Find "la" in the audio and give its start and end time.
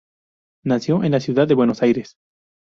1.11-1.19